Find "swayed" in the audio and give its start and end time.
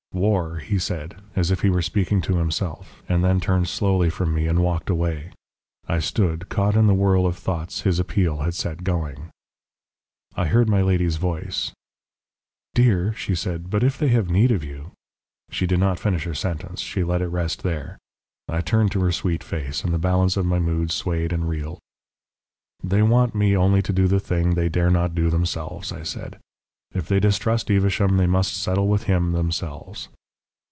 20.91-21.31